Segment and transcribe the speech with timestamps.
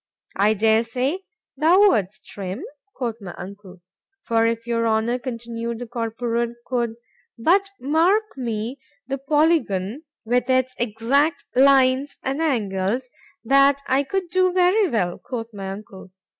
[0.35, 1.25] ——I dare say
[1.55, 2.63] thou would'st, Trim,
[2.95, 6.95] quoth my uncle.—For if your Honour, continued the Corporal, could
[7.37, 14.89] but mark me the polygon, with its exact lines and angles—That I could do very
[14.89, 16.09] well, quoth my uncle.